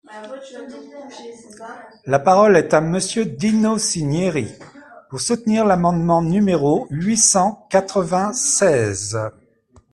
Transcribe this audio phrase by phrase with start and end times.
[2.07, 4.47] La parole est à Monsieur Dino Cinieri,
[5.11, 9.19] pour soutenir l’amendement numéro huit cent quatre-vingt-seize.